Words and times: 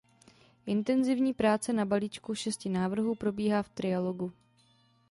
Intenzivní 0.65 1.33
práce 1.33 1.73
na 1.73 1.85
balíčku 1.85 2.35
šesti 2.35 2.69
návrhů 2.69 3.15
probíhá 3.15 3.63
v 3.63 3.69
trialogu. 3.69 4.31